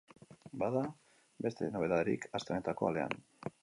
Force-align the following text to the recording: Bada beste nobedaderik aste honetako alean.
Bada 0.63 0.81
beste 1.49 1.71
nobedaderik 1.79 2.29
aste 2.41 2.59
honetako 2.59 2.93
alean. 2.95 3.19